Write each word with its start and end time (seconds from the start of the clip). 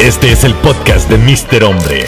Este 0.00 0.32
es 0.32 0.44
el 0.44 0.54
podcast 0.62 1.10
de 1.10 1.18
Mr. 1.18 1.62
Hombre. 1.62 2.04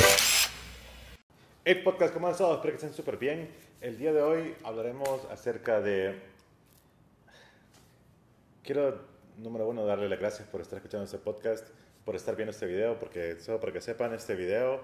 Hey 1.63 1.83
podcast, 1.85 2.15
¿cómo 2.15 2.27
han 2.27 2.33
estado? 2.33 2.55
Espero 2.55 2.73
que 2.73 2.77
estén 2.77 2.95
súper 2.95 3.19
bien. 3.19 3.51
El 3.83 3.99
día 3.99 4.15
de 4.15 4.23
hoy 4.23 4.55
hablaremos 4.65 5.27
acerca 5.31 5.83
de... 5.83 6.19
Quiero, 8.65 8.99
número 9.37 9.69
uno, 9.69 9.85
darle 9.85 10.09
las 10.09 10.19
gracias 10.19 10.49
por 10.49 10.63
estar 10.63 10.79
escuchando 10.79 11.05
este 11.05 11.19
podcast, 11.19 11.69
por 12.07 12.17
estar 12.17 12.35
viendo 12.35 12.53
este 12.53 12.65
video, 12.65 12.99
porque 12.99 13.39
solo 13.39 13.61
para 13.61 13.75
que 13.75 13.83
sepan, 13.83 14.15
este 14.15 14.37
video, 14.37 14.81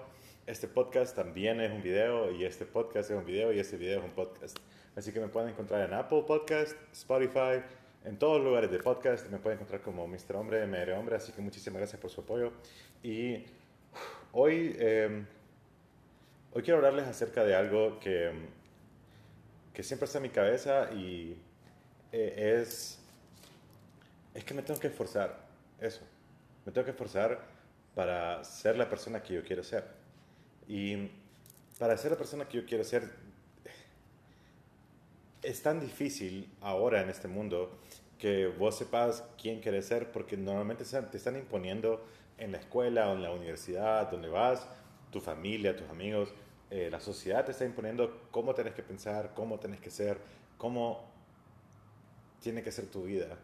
este 0.46 0.68
podcast 0.68 1.16
también 1.16 1.62
es 1.62 1.72
un 1.72 1.82
video, 1.82 2.30
y 2.30 2.44
este 2.44 2.66
podcast 2.66 3.10
es 3.10 3.16
un 3.16 3.24
video, 3.24 3.54
y 3.54 3.58
este 3.58 3.78
video 3.78 4.00
es 4.00 4.04
un 4.04 4.10
podcast. 4.12 4.58
Así 4.96 5.12
que 5.12 5.20
me 5.20 5.28
pueden 5.28 5.48
encontrar 5.48 5.88
en 5.88 5.94
Apple 5.94 6.24
Podcast, 6.26 6.76
Spotify, 6.92 7.62
en 8.08 8.18
todos 8.18 8.38
los 8.38 8.46
lugares 8.46 8.70
de 8.70 8.78
podcast. 8.78 9.28
Me 9.28 9.38
pueden 9.38 9.58
encontrar 9.58 9.82
como 9.82 10.06
Mr. 10.08 10.36
Hombre, 10.36 10.66
MR 10.66 10.92
Hombre. 10.94 11.16
Así 11.16 11.30
que 11.32 11.42
muchísimas 11.42 11.78
gracias 11.78 12.00
por 12.00 12.10
su 12.10 12.22
apoyo. 12.22 12.52
Y 13.02 13.44
hoy, 14.32 14.74
eh, 14.78 15.24
hoy 16.52 16.62
quiero 16.62 16.78
hablarles 16.78 17.06
acerca 17.06 17.44
de 17.44 17.54
algo 17.54 18.00
que, 18.00 18.32
que 19.74 19.82
siempre 19.82 20.06
está 20.06 20.18
en 20.18 20.22
mi 20.22 20.30
cabeza 20.30 20.90
y 20.92 21.36
eh, 22.10 22.56
es, 22.60 22.98
es 24.34 24.44
que 24.44 24.54
me 24.54 24.62
tengo 24.62 24.80
que 24.80 24.86
esforzar. 24.86 25.46
Eso. 25.78 26.00
Me 26.64 26.72
tengo 26.72 26.86
que 26.86 26.92
esforzar 26.92 27.40
para 27.94 28.42
ser 28.42 28.76
la 28.76 28.88
persona 28.88 29.22
que 29.22 29.34
yo 29.34 29.44
quiero 29.44 29.62
ser. 29.62 29.84
Y 30.66 31.10
para 31.78 31.96
ser 31.98 32.12
la 32.12 32.16
persona 32.16 32.48
que 32.48 32.56
yo 32.56 32.66
quiero 32.66 32.84
ser, 32.84 33.04
es 35.42 35.62
tan 35.62 35.80
difícil 35.80 36.52
ahora 36.60 37.00
en 37.02 37.10
este 37.10 37.28
mundo 37.28 37.78
que 38.18 38.48
vos 38.48 38.76
sepas 38.76 39.24
quién 39.40 39.60
quieres 39.60 39.86
ser 39.86 40.10
porque 40.10 40.36
normalmente 40.36 40.84
te 40.84 41.16
están 41.16 41.36
imponiendo 41.36 42.04
en 42.36 42.52
la 42.52 42.58
escuela 42.58 43.10
o 43.10 43.14
en 43.14 43.22
la 43.22 43.30
universidad, 43.30 44.10
donde 44.10 44.28
vas, 44.28 44.66
tu 45.10 45.20
familia, 45.20 45.76
tus 45.76 45.88
amigos, 45.88 46.32
eh, 46.70 46.88
la 46.90 47.00
sociedad 47.00 47.44
te 47.44 47.52
está 47.52 47.64
imponiendo 47.64 48.28
cómo 48.30 48.54
tenés 48.54 48.74
que 48.74 48.82
pensar, 48.82 49.32
cómo 49.34 49.58
tenés 49.58 49.80
que 49.80 49.90
ser, 49.90 50.18
cómo 50.56 51.04
tiene 52.40 52.62
que 52.62 52.72
ser 52.72 52.86
tu 52.86 53.04
vida. 53.04 53.38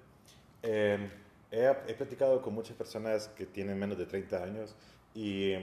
Eh, 0.63 1.11
he, 1.51 1.73
he 1.89 1.95
platicado 1.95 2.43
con 2.43 2.55
muchas 2.55 2.77
personas 2.77 3.29
que 3.29 3.47
tienen 3.47 3.79
menos 3.79 3.97
de 3.97 4.07
30 4.07 4.43
años 4.43 4.75
y 5.15 5.55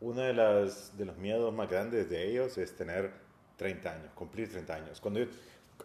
uno 0.00 0.22
de, 0.22 0.32
las, 0.32 0.96
de 0.96 1.04
los 1.04 1.16
miedos 1.16 1.52
más 1.52 1.68
grandes 1.68 2.08
de 2.08 2.30
ellos 2.30 2.56
es 2.58 2.76
tener 2.76 3.12
30 3.56 3.92
años, 3.92 4.12
cumplir 4.14 4.50
30 4.50 4.74
años. 4.74 5.00
Cuando 5.00 5.20
yo, 5.20 5.26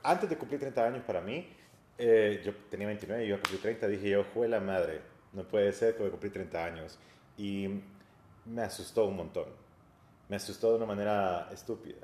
antes 0.04 0.30
de 0.30 0.38
cumplir 0.38 0.60
30 0.60 0.86
años 0.86 1.04
para 1.06 1.22
mí, 1.22 1.48
eh, 1.98 2.42
yo 2.44 2.54
tenía 2.70 2.88
29 2.88 3.26
y 3.26 3.28
yo 3.28 3.36
cumplí 3.36 3.58
30, 3.58 3.88
dije 3.88 4.10
yo, 4.10 4.24
fue 4.24 4.48
la 4.48 4.60
madre, 4.60 5.02
no 5.34 5.44
puede 5.48 5.72
ser 5.74 5.94
que 5.94 6.00
voy 6.00 6.08
a 6.08 6.12
cumplir 6.12 6.34
30 6.34 6.66
años. 6.66 7.00
Y 7.38 7.82
me 8.46 8.62
asustó 8.62 9.06
un 9.06 9.18
montón, 9.18 9.48
me 10.28 10.36
asustó 10.36 10.72
de 10.72 10.78
una 10.78 10.86
manera 10.86 11.50
estúpida. 11.52 12.00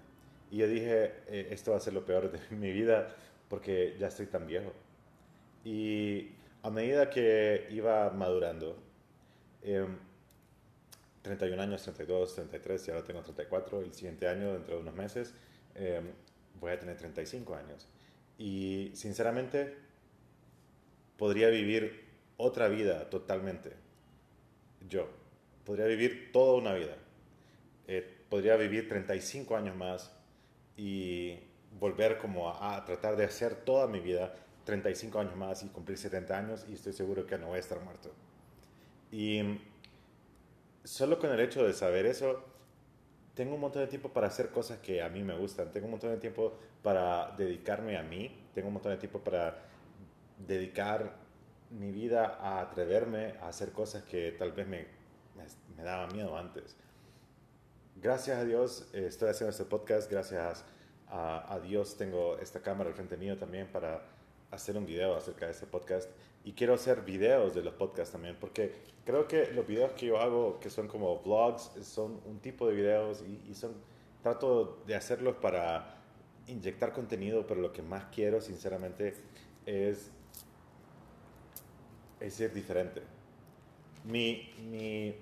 Y 0.51 0.57
yo 0.57 0.67
dije, 0.67 1.23
eh, 1.27 1.47
esto 1.51 1.71
va 1.71 1.77
a 1.77 1.79
ser 1.79 1.93
lo 1.93 2.05
peor 2.05 2.31
de 2.31 2.39
mi 2.55 2.71
vida 2.71 3.15
porque 3.49 3.95
ya 3.99 4.07
estoy 4.07 4.27
tan 4.27 4.47
viejo. 4.47 4.73
Y 5.63 6.31
a 6.61 6.69
medida 6.69 7.09
que 7.09 7.67
iba 7.71 8.09
madurando, 8.11 8.77
eh, 9.63 9.85
31 11.21 11.61
años, 11.61 11.81
32, 11.81 12.35
33, 12.35 12.87
y 12.87 12.91
ahora 12.91 13.03
tengo 13.03 13.21
34, 13.21 13.81
el 13.81 13.93
siguiente 13.93 14.27
año, 14.27 14.53
dentro 14.53 14.75
de 14.75 14.81
unos 14.81 14.93
meses, 14.93 15.33
eh, 15.73 16.01
voy 16.59 16.71
a 16.71 16.79
tener 16.79 16.97
35 16.97 17.55
años. 17.55 17.87
Y 18.37 18.91
sinceramente, 18.93 19.75
podría 21.17 21.49
vivir 21.49 22.05
otra 22.37 22.67
vida 22.67 23.09
totalmente. 23.09 23.73
Yo. 24.87 25.07
Podría 25.65 25.85
vivir 25.85 26.31
toda 26.31 26.57
una 26.57 26.73
vida. 26.73 26.95
Eh, 27.87 28.25
podría 28.29 28.55
vivir 28.55 28.87
35 28.87 29.55
años 29.55 29.75
más 29.75 30.11
y 30.77 31.39
volver 31.79 32.17
como 32.17 32.49
a, 32.49 32.75
a, 32.75 32.85
tratar 32.85 33.15
de 33.15 33.25
hacer 33.25 33.55
toda 33.55 33.87
mi 33.87 33.99
vida 33.99 34.35
35 34.65 35.19
años 35.19 35.35
más 35.35 35.63
y 35.63 35.67
cumplir 35.67 35.97
70 35.97 36.37
años 36.37 36.65
y 36.69 36.73
estoy 36.73 36.93
seguro 36.93 37.25
que 37.25 37.37
no 37.37 37.47
voy 37.47 37.57
a 37.57 37.59
estar 37.59 37.79
muerto. 37.81 38.11
Y 39.11 39.59
solo 40.83 41.19
con 41.19 41.31
el 41.31 41.39
hecho 41.39 41.65
de 41.65 41.73
saber 41.73 42.05
eso, 42.05 42.43
tengo 43.35 43.55
un 43.55 43.61
montón 43.61 43.81
de 43.81 43.87
tiempo 43.87 44.09
para 44.09 44.27
hacer 44.27 44.49
cosas 44.49 44.79
que 44.79 45.01
a 45.01 45.09
mí 45.09 45.23
me 45.23 45.37
gustan, 45.37 45.71
tengo 45.71 45.85
un 45.85 45.91
montón 45.91 46.11
de 46.11 46.17
tiempo 46.17 46.53
para 46.81 47.35
dedicarme 47.37 47.97
a 47.97 48.03
mí, 48.03 48.31
tengo 48.53 48.69
un 48.69 48.75
montón 48.75 48.93
de 48.93 48.97
tiempo 48.97 49.19
para 49.19 49.57
dedicar 50.37 51.17
mi 51.69 51.91
vida 51.91 52.37
a 52.39 52.61
atreverme 52.61 53.35
a 53.41 53.49
hacer 53.49 53.71
cosas 53.71 54.03
que 54.03 54.31
tal 54.31 54.53
vez 54.53 54.67
me, 54.67 54.87
me, 55.35 55.45
me 55.75 55.83
daban 55.83 56.13
miedo 56.13 56.37
antes. 56.37 56.77
Gracias 57.95 58.37
a 58.37 58.45
Dios 58.45 58.89
eh, 58.93 59.05
estoy 59.07 59.29
haciendo 59.29 59.51
este 59.51 59.65
podcast, 59.65 60.09
gracias 60.09 60.63
a, 61.07 61.53
a, 61.53 61.59
Dios 61.59 61.97
tengo 61.97 62.37
esta 62.39 62.61
cámara 62.61 62.89
al 62.89 62.95
frente 62.95 63.17
mío 63.17 63.37
también 63.37 63.67
para 63.67 64.01
hacer 64.51 64.77
un 64.77 64.85
video 64.85 65.15
acerca 65.15 65.45
de 65.45 65.51
este 65.51 65.65
podcast 65.65 66.09
y 66.43 66.53
quiero 66.53 66.73
hacer 66.73 67.01
videos 67.01 67.55
de 67.55 67.63
los 67.63 67.73
podcasts 67.73 68.11
también 68.11 68.37
porque 68.39 68.73
creo 69.05 69.27
que 69.27 69.51
los 69.51 69.65
videos 69.67 69.91
que 69.93 70.05
yo 70.05 70.19
hago 70.19 70.59
que 70.59 70.69
son 70.69 70.87
como 70.87 71.19
vlogs 71.19 71.71
son 71.81 72.21
un 72.25 72.39
tipo 72.39 72.67
de 72.67 72.75
videos 72.75 73.23
y, 73.47 73.53
son 73.55 73.73
trato 74.21 74.81
de 74.87 74.95
hacerlos 74.95 75.35
para 75.37 75.97
inyectar 76.47 76.93
contenido 76.93 77.45
pero 77.47 77.61
lo 77.61 77.73
que 77.73 77.81
más 77.81 78.05
quiero 78.13 78.41
sinceramente 78.41 79.13
es 79.65 80.11
es 82.19 82.33
ser 82.33 82.53
diferente. 82.53 83.01
Mi, 84.03 84.53
mi 84.69 85.07
eh, 85.07 85.15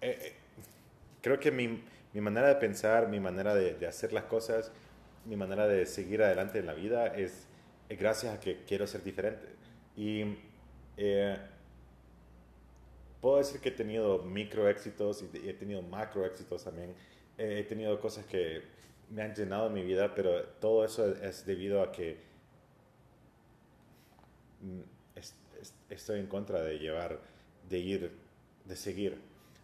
eh, 0.00 0.32
creo 1.20 1.38
que 1.38 1.50
mi, 1.50 1.82
mi, 2.12 2.20
manera 2.20 2.48
de 2.48 2.56
pensar, 2.56 3.08
mi 3.08 3.20
manera 3.20 3.54
de, 3.54 3.86
hacer 3.86 4.12
las 4.12 4.24
cosas, 4.24 4.70
mi 5.26 5.36
manera 5.36 5.66
de 5.66 5.86
seguir 5.86 6.22
adelante 6.22 6.58
en 6.58 6.66
la 6.66 6.74
vida 6.74 7.06
es, 7.06 7.46
es 7.88 7.98
gracias 7.98 8.34
a 8.34 8.40
que 8.40 8.64
quiero 8.66 8.86
ser 8.86 9.02
diferente. 9.02 9.46
Y 9.96 10.36
eh, 10.96 11.38
puedo 13.20 13.38
decir 13.38 13.60
que 13.60 13.70
he 13.70 13.72
tenido 13.72 14.22
micro 14.22 14.68
éxitos 14.68 15.22
y 15.22 15.48
he 15.48 15.54
tenido 15.54 15.82
macro 15.82 16.24
éxitos 16.24 16.64
también. 16.64 16.94
he 17.38 17.62
tenido 17.64 17.98
cosas 18.00 18.24
que 18.26 18.62
me 19.10 19.22
han 19.22 19.34
llenado 19.34 19.70
mi 19.70 19.82
vida, 19.82 20.14
pero 20.14 20.42
todo 20.60 20.84
eso 20.84 21.06
es 21.14 21.44
debido 21.46 21.82
a 21.82 21.92
que 21.92 22.18
estoy 25.90 26.20
en 26.20 26.26
contra 26.26 26.62
de 26.62 26.78
llevar, 26.78 27.18
de 27.68 27.78
ir, 27.78 28.12
de 28.64 28.76
seguir. 28.76 29.18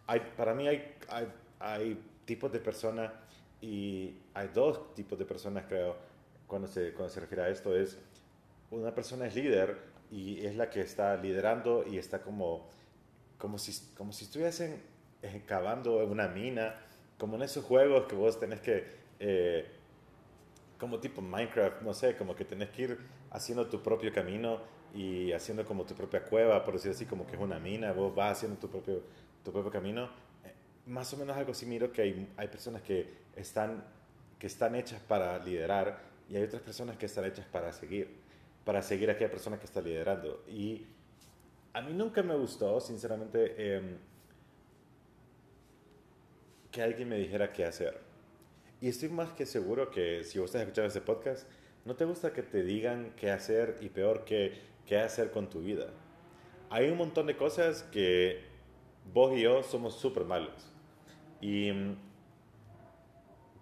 Hay, 0.06 0.21
para 0.37 0.54
mí 0.54 0.66
hay, 0.69 0.97
hay, 1.09 1.28
hay 1.59 2.03
tipos 2.25 2.53
de 2.53 2.60
personas 2.60 3.12
y 3.60 4.16
hay 4.34 4.48
dos 4.48 4.94
tipos 4.94 5.19
de 5.19 5.25
personas, 5.25 5.65
creo, 5.69 5.97
cuando 6.47 6.69
se, 6.69 6.93
cuando 6.93 7.12
se 7.12 7.21
refiere 7.21 7.44
a 7.44 7.48
esto. 7.48 7.76
Es 7.76 7.98
una 8.71 8.94
persona 8.94 9.26
es 9.26 9.34
líder 9.34 9.78
y 10.10 10.44
es 10.44 10.56
la 10.56 10.71
que 10.71 10.81
está 10.81 11.16
liderando 11.16 11.84
y 11.87 11.98
está 11.98 12.21
como, 12.21 12.69
como, 13.38 13.59
si, 13.59 13.94
como 13.94 14.12
si 14.12 14.25
estuviesen 14.25 14.82
cavando 15.47 16.03
en 16.03 16.10
una 16.10 16.28
mina, 16.28 16.75
como 17.19 17.37
en 17.37 17.43
esos 17.43 17.65
juegos 17.65 18.06
que 18.06 18.16
vos 18.16 18.38
tenés 18.41 18.60
que, 18.60 18.84
eh, 19.19 19.66
como 20.78 20.98
tipo 20.98 21.21
Minecraft, 21.21 21.82
no 21.82 21.92
sé, 21.92 22.16
como 22.16 22.34
que 22.34 22.44
tenés 22.44 22.71
que 22.71 22.82
ir 22.82 22.98
haciendo 23.31 23.66
tu 23.66 23.82
propio 23.82 24.12
camino 24.12 24.60
y 24.94 25.31
haciendo 25.32 25.65
como 25.65 25.84
tu 25.84 25.94
propia 25.94 26.25
cueva, 26.25 26.65
por 26.65 26.75
decir 26.75 26.91
así, 26.92 27.06
como 27.06 27.27
que 27.27 27.37
es 27.37 27.41
una 27.41 27.59
mina, 27.59 27.92
vos 27.92 28.15
vas 28.15 28.38
haciendo 28.38 28.59
tu 28.59 28.69
propio, 28.69 29.03
tu 29.44 29.53
propio 29.53 29.71
camino. 29.71 30.10
Eh, 30.44 30.53
más 30.87 31.12
o 31.12 31.16
menos 31.19 31.37
algo 31.37 31.53
así 31.53 31.66
miro 31.66 31.92
que 31.92 32.03
hay, 32.03 32.32
hay 32.37 32.48
personas 32.48 32.82
que 32.82 33.29
están, 33.36 33.84
que 34.38 34.46
están 34.46 34.74
hechas 34.74 35.00
para 35.00 35.38
liderar 35.38 36.00
y 36.28 36.36
hay 36.36 36.42
otras 36.42 36.62
personas 36.62 36.96
que 36.96 37.06
están 37.06 37.24
hechas 37.24 37.46
para 37.46 37.72
seguir, 37.72 38.08
para 38.64 38.82
seguir 38.82 39.10
a 39.10 39.14
aquella 39.14 39.30
persona 39.30 39.58
que 39.58 39.66
está 39.66 39.80
liderando. 39.80 40.44
Y 40.48 40.86
a 41.72 41.80
mí 41.80 41.92
nunca 41.92 42.22
me 42.22 42.34
gustó, 42.34 42.80
sinceramente, 42.80 43.54
eh, 43.56 43.97
que 46.71 46.82
alguien 46.82 47.09
me 47.09 47.16
dijera 47.16 47.53
qué 47.53 47.65
hacer. 47.65 48.00
Y 48.80 48.88
estoy 48.88 49.09
más 49.09 49.33
que 49.33 49.44
seguro 49.44 49.91
que 49.91 50.24
si 50.24 50.38
vos 50.38 50.47
estás 50.47 50.62
escuchando 50.62 50.88
este 50.88 51.00
podcast, 51.00 51.48
no 51.84 51.97
te 51.97 52.04
gusta 52.04 52.33
que 52.33 52.42
te 52.42 52.62
digan 52.62 53.12
qué 53.16 53.30
hacer 53.30 53.78
y 53.80 53.88
peor 53.88 54.24
que 54.24 54.71
qué 54.91 54.98
hacer 54.98 55.30
con 55.30 55.48
tu 55.48 55.60
vida. 55.60 55.86
Hay 56.68 56.91
un 56.91 56.98
montón 56.98 57.26
de 57.26 57.36
cosas 57.36 57.84
que 57.92 58.41
vos 59.12 59.36
y 59.36 59.42
yo 59.42 59.62
somos 59.62 59.94
súper 59.94 60.24
malos. 60.24 60.68
Y 61.41 61.71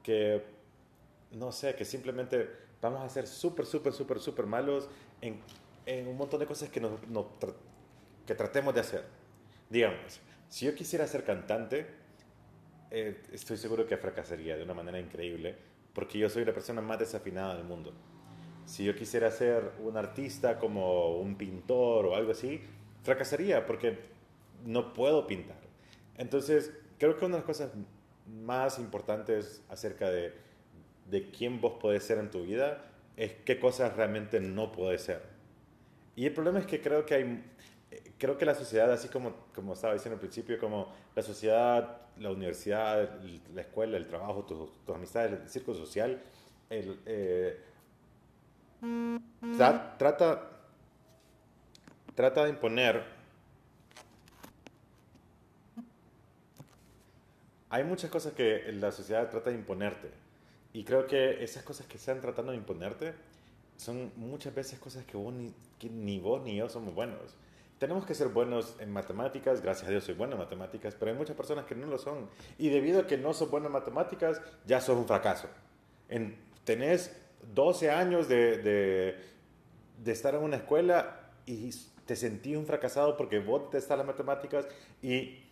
que, 0.09 0.43
no 1.33 1.53
sé, 1.53 1.75
que 1.75 1.85
simplemente 1.85 2.49
vamos 2.81 3.03
a 3.03 3.09
ser 3.11 3.27
súper, 3.27 3.67
súper, 3.67 3.93
súper, 3.93 4.19
súper 4.21 4.47
malos 4.47 4.89
en, 5.21 5.43
un 6.09 6.17
montón 6.17 6.41
de 6.41 6.47
cosas 6.47 6.71
que, 6.71 6.81
nos, 6.81 6.93
que 8.27 8.35
tratemos 8.35 8.75
de 8.75 8.81
hacer. 8.81 9.05
Digamos, 9.69 10.21
si 10.49 10.65
yo 10.65 10.75
quisiera 10.75 11.07
ser 11.07 11.25
cantante, 11.25 11.87
eh, 12.91 13.23
estoy 13.33 13.59
seguro 13.59 13.87
que 13.87 13.99
fracasaría 13.99 14.57
de 14.57 14.63
una 14.63 14.73
manera 14.73 14.99
increíble, 14.99 15.57
porque 15.93 16.19
yo 16.19 16.31
soy 16.31 16.47
la 16.47 16.55
persona 16.55 16.81
más 16.81 16.99
desafinada 16.99 17.55
del 17.55 17.65
mundo 17.65 17.93
si 18.69 18.85
yo 18.85 18.95
quisiera 18.95 19.31
ser 19.31 19.73
un 19.83 19.97
artista 19.97 20.59
como 20.59 21.17
un 21.19 21.37
pintor 21.37 22.05
o 22.05 22.15
algo 22.15 22.33
así, 22.33 22.61
fracasaría 23.03 23.65
porque 23.65 23.99
no 24.67 24.93
puedo 24.93 25.27
pintar. 25.27 25.57
Entonces, 26.19 26.71
creo 26.99 27.17
que 27.17 27.25
una 27.25 27.37
de 27.37 27.41
las 27.41 27.47
cosas 27.47 27.71
más 28.45 28.79
importantes 28.79 29.63
acerca 29.69 30.11
de, 30.11 30.33
de 31.11 31.31
quién 31.31 31.61
vos 31.61 31.75
podés 31.81 32.05
ser 32.05 32.19
en 32.19 32.31
tu 32.31 32.43
vida 32.43 32.85
es 33.17 33.33
qué 33.45 33.59
cosas 33.59 33.97
realmente 33.97 34.41
no 34.41 34.71
podés 34.71 35.03
ser. 35.03 35.23
Y 36.15 36.27
el 36.27 36.33
problema 36.33 36.61
es 36.61 36.67
que 36.67 36.81
creo 36.81 37.05
que 37.05 37.15
hay, 37.15 37.45
creo 38.17 38.39
que 38.39 38.45
la 38.45 38.55
sociedad, 38.55 38.91
así 38.93 39.09
como, 39.09 39.35
como 39.55 39.73
estaba 39.73 39.95
diciendo 39.95 40.15
al 40.15 40.21
principio, 40.21 40.59
como 40.59 40.93
la 41.15 41.23
sociedad, 41.23 42.03
la 42.17 42.31
universidad, 42.31 43.21
la 43.55 43.61
escuela, 43.61 43.97
el 43.97 44.07
trabajo, 44.07 44.45
tus, 44.45 44.85
tus 44.85 44.95
amistades, 44.95 45.33
el 45.33 45.49
círculo 45.49 45.77
social, 45.77 46.21
el, 46.71 47.01
eh, 47.07 47.61
trata, 49.57 50.51
trata 52.15 52.45
de 52.45 52.51
imponer 52.51 53.18
hay 57.71 57.85
muchas 57.85 58.11
cosas 58.11 58.33
que 58.33 58.73
la 58.73 58.93
sociedad 58.93 59.29
trata 59.31 59.51
de 59.51 59.57
imponerte. 59.57 60.11
Y 60.73 60.85
creo 60.85 61.07
que 61.07 61.43
esas 61.43 61.63
cosas 61.63 61.87
que 61.87 61.97
están 61.97 62.21
tratando 62.21 62.53
de 62.53 62.59
imponerte 62.59 63.15
son 63.77 64.13
muchas 64.17 64.55
veces 64.55 64.79
cosas 64.79 65.05
que, 65.05 65.17
vos 65.17 65.33
ni, 65.33 65.55
que 65.79 65.89
ni 65.89 66.19
vos 66.19 66.43
ni 66.43 66.57
yo 66.57 66.69
somos 66.69 66.95
buenos. 66.95 67.37
Tenemos 67.79 68.05
que 68.05 68.15
ser 68.15 68.29
buenos 68.29 68.75
en 68.81 68.91
matemáticas, 68.91 69.63
gracias 69.63 69.87
a 69.87 69.91
Dios 69.91 70.05
soy 70.05 70.15
bueno 70.15 70.33
en 70.33 70.41
matemáticas, 70.41 70.97
pero 70.99 71.13
hay 71.13 71.17
muchas 71.17 71.37
personas 71.37 71.65
que 71.65 71.75
no 71.75 71.87
lo 71.87 71.99
son. 71.99 72.29
Y 72.59 72.71
debido 72.71 73.01
a 73.01 73.07
que 73.07 73.17
no 73.17 73.33
sos 73.33 73.51
bueno 73.51 73.67
en 73.67 73.73
matemáticas, 73.73 74.41
ya 74.67 74.81
sos 74.81 74.99
un 74.99 75.07
fracaso. 75.07 75.49
En, 76.09 76.37
tenés 76.65 77.17
12 77.55 77.91
años 77.91 78.29
de, 78.29 78.59
de, 78.59 79.17
de 80.03 80.13
estar 80.13 80.35
en 80.35 80.43
una 80.43 80.57
escuela 80.57 81.31
y 81.47 81.71
te 82.05 82.17
sentí 82.17 82.57
un 82.57 82.67
fracasado 82.67 83.17
porque 83.17 83.39
vos 83.39 83.71
te 83.71 83.79
estás 83.79 83.97
las 83.97 84.07
matemáticas 84.07 84.67
y 85.03 85.48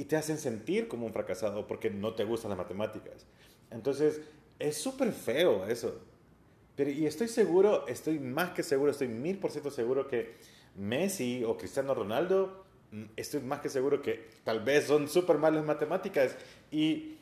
y 0.00 0.04
te 0.04 0.16
hacen 0.16 0.38
sentir 0.38 0.88
como 0.88 1.04
un 1.04 1.12
fracasado 1.12 1.66
porque 1.66 1.90
no 1.90 2.14
te 2.14 2.24
gustan 2.24 2.48
las 2.48 2.56
matemáticas. 2.56 3.26
Entonces, 3.70 4.22
es 4.58 4.78
súper 4.78 5.12
feo 5.12 5.66
eso. 5.66 6.00
Pero, 6.74 6.90
y 6.90 7.04
estoy 7.04 7.28
seguro, 7.28 7.86
estoy 7.86 8.18
más 8.18 8.52
que 8.52 8.62
seguro, 8.62 8.92
estoy 8.92 9.08
mil 9.08 9.36
por 9.36 9.50
ciento 9.50 9.70
seguro 9.70 10.08
que 10.08 10.36
Messi 10.74 11.44
o 11.44 11.58
Cristiano 11.58 11.92
Ronaldo, 11.92 12.64
mm, 12.92 13.02
estoy 13.14 13.42
más 13.42 13.60
que 13.60 13.68
seguro 13.68 14.00
que 14.00 14.26
tal 14.42 14.60
vez 14.60 14.86
son 14.86 15.06
súper 15.06 15.36
malos 15.36 15.60
en 15.60 15.66
matemáticas. 15.66 16.34
Y 16.70 17.18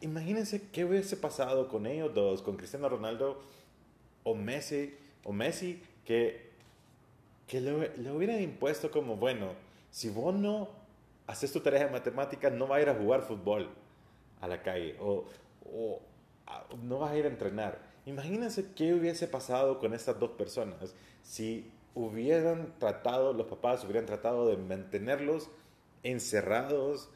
imagínense 0.00 0.62
qué 0.72 0.84
hubiese 0.84 1.16
pasado 1.16 1.68
con 1.68 1.86
ellos 1.86 2.12
dos, 2.12 2.42
con 2.42 2.56
Cristiano 2.56 2.88
Ronaldo 2.88 3.40
o 4.24 4.34
Messi, 4.34 4.96
o 5.22 5.32
Messi 5.32 5.80
que, 6.04 6.50
que 7.46 7.60
le, 7.60 7.96
le 7.98 8.10
hubieran 8.10 8.42
impuesto 8.42 8.90
como, 8.90 9.14
bueno, 9.14 9.52
si 9.92 10.08
vos 10.08 10.34
no 10.34 10.82
haces 11.26 11.52
tu 11.52 11.60
tarea 11.60 11.86
de 11.86 11.90
matemáticas, 11.90 12.52
no 12.52 12.66
vas 12.66 12.78
a 12.78 12.82
ir 12.82 12.88
a 12.88 12.94
jugar 12.94 13.22
fútbol 13.22 13.70
a 14.40 14.48
la 14.48 14.62
calle 14.62 14.96
o, 15.00 15.24
o 15.64 16.00
no 16.82 16.98
vas 16.98 17.12
a 17.12 17.16
ir 17.16 17.24
a 17.24 17.28
entrenar. 17.28 17.78
Imagínense 18.06 18.72
qué 18.74 18.92
hubiese 18.92 19.26
pasado 19.26 19.78
con 19.78 19.94
estas 19.94 20.18
dos 20.18 20.30
personas 20.32 20.94
si 21.24 21.70
hubieran 21.94 22.78
tratado, 22.78 23.32
los 23.32 23.46
papás 23.46 23.82
hubieran 23.84 24.06
tratado 24.06 24.46
de 24.48 24.56
mantenerlos 24.56 25.50
encerrados 26.02 27.08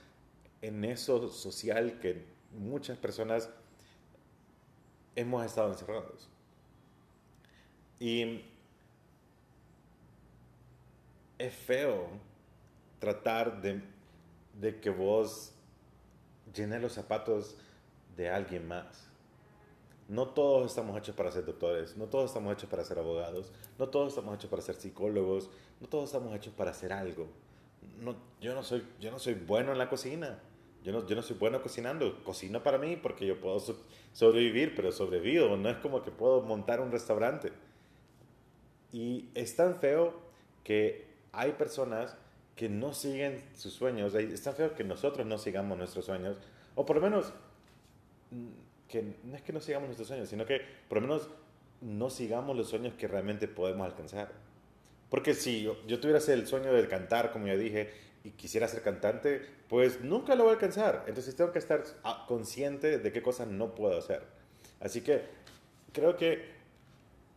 en 0.62 0.84
eso 0.84 1.28
social 1.28 2.00
que 2.00 2.24
muchas 2.52 2.96
personas 2.98 3.50
hemos 5.14 5.44
estado 5.44 5.70
encerrados. 5.72 6.28
Y 8.00 8.42
es 11.38 11.54
feo 11.54 12.08
tratar 12.98 13.60
de 13.60 13.82
de 14.60 14.80
que 14.80 14.90
vos 14.90 15.52
llenes 16.54 16.82
los 16.82 16.92
zapatos 16.92 17.56
de 18.16 18.28
alguien 18.28 18.66
más. 18.66 19.06
No 20.08 20.28
todos 20.28 20.70
estamos 20.70 20.96
hechos 20.98 21.14
para 21.14 21.30
ser 21.30 21.44
doctores, 21.44 21.96
no 21.96 22.06
todos 22.06 22.30
estamos 22.30 22.52
hechos 22.54 22.68
para 22.68 22.84
ser 22.84 22.98
abogados, 22.98 23.52
no 23.78 23.88
todos 23.88 24.08
estamos 24.08 24.34
hechos 24.34 24.50
para 24.50 24.62
ser 24.62 24.74
psicólogos, 24.76 25.50
no 25.80 25.88
todos 25.88 26.06
estamos 26.06 26.34
hechos 26.34 26.54
para 26.54 26.70
hacer 26.70 26.92
algo. 26.92 27.28
No, 28.00 28.16
yo, 28.40 28.54
no 28.54 28.62
soy, 28.62 28.84
yo 29.00 29.10
no 29.10 29.18
soy 29.18 29.34
bueno 29.34 29.70
en 29.72 29.78
la 29.78 29.90
cocina, 29.90 30.40
yo 30.82 30.92
no, 30.92 31.06
yo 31.06 31.14
no 31.14 31.22
soy 31.22 31.36
bueno 31.36 31.60
cocinando, 31.62 32.24
cocino 32.24 32.62
para 32.62 32.78
mí 32.78 32.96
porque 32.96 33.26
yo 33.26 33.38
puedo 33.38 33.62
sobrevivir, 34.12 34.74
pero 34.74 34.90
sobrevivo, 34.92 35.56
no 35.56 35.68
es 35.68 35.76
como 35.76 36.02
que 36.02 36.10
puedo 36.10 36.40
montar 36.40 36.80
un 36.80 36.90
restaurante. 36.90 37.52
Y 38.92 39.28
es 39.34 39.54
tan 39.56 39.76
feo 39.76 40.14
que 40.64 41.06
hay 41.32 41.52
personas 41.52 42.16
que 42.58 42.68
no 42.68 42.92
siguen 42.92 43.40
sus 43.54 43.72
sueños. 43.72 44.16
Está 44.16 44.52
feo 44.52 44.74
que 44.74 44.82
nosotros 44.82 45.24
no 45.24 45.38
sigamos 45.38 45.78
nuestros 45.78 46.06
sueños, 46.06 46.36
o 46.74 46.84
por 46.84 46.96
lo 46.96 47.02
menos, 47.02 47.32
mm, 48.32 48.48
que 48.88 49.14
no 49.22 49.36
es 49.36 49.42
que 49.42 49.52
no 49.52 49.60
sigamos 49.60 49.86
nuestros 49.86 50.08
sueños, 50.08 50.28
sino 50.28 50.44
que 50.44 50.60
por 50.88 51.00
lo 51.00 51.02
menos 51.02 51.28
no 51.80 52.10
sigamos 52.10 52.56
los 52.56 52.68
sueños 52.68 52.94
que 52.94 53.06
realmente 53.06 53.46
podemos 53.46 53.86
alcanzar. 53.86 54.32
Porque 55.08 55.34
si 55.34 55.62
yo, 55.62 55.76
yo 55.86 56.00
tuviera 56.00 56.18
el 56.18 56.48
sueño 56.48 56.72
de 56.72 56.88
cantar, 56.88 57.30
como 57.30 57.46
ya 57.46 57.54
dije, 57.54 57.92
y 58.24 58.30
quisiera 58.30 58.66
ser 58.66 58.82
cantante, 58.82 59.40
pues 59.68 60.00
nunca 60.00 60.34
lo 60.34 60.42
voy 60.42 60.50
a 60.50 60.54
alcanzar. 60.54 61.04
Entonces 61.06 61.36
tengo 61.36 61.52
que 61.52 61.60
estar 61.60 61.84
consciente 62.26 62.98
de 62.98 63.12
qué 63.12 63.22
cosas 63.22 63.46
no 63.46 63.76
puedo 63.76 63.96
hacer. 63.96 64.24
Así 64.80 65.02
que 65.02 65.22
creo 65.92 66.16
que 66.16 66.44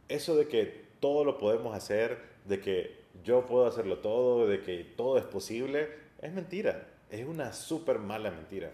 eso 0.09 0.35
de 0.35 0.47
que 0.47 0.83
todo 0.99 1.23
lo 1.23 1.37
podemos 1.37 1.75
hacer, 1.75 2.17
de 2.45 2.59
que 2.59 3.00
yo 3.23 3.45
puedo 3.45 3.65
hacerlo 3.65 3.99
todo, 3.99 4.47
de 4.47 4.61
que 4.61 4.83
todo 4.83 5.17
es 5.17 5.25
posible, 5.25 5.89
es 6.21 6.31
mentira. 6.33 6.87
Es 7.09 7.27
una 7.27 7.53
súper 7.53 7.99
mala 7.99 8.31
mentira. 8.31 8.71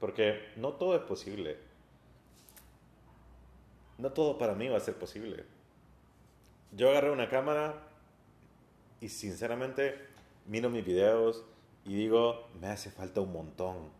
Porque 0.00 0.40
no 0.56 0.72
todo 0.74 0.96
es 0.96 1.02
posible. 1.02 1.56
No 3.98 4.12
todo 4.12 4.38
para 4.38 4.54
mí 4.54 4.68
va 4.68 4.76
a 4.76 4.80
ser 4.80 4.94
posible. 4.94 5.44
Yo 6.72 6.90
agarré 6.90 7.10
una 7.10 7.28
cámara 7.28 7.82
y 9.00 9.08
sinceramente 9.08 9.94
miro 10.46 10.68
mis 10.68 10.84
videos 10.84 11.44
y 11.84 11.94
digo, 11.94 12.48
me 12.60 12.68
hace 12.68 12.90
falta 12.90 13.20
un 13.20 13.32
montón. 13.32 13.90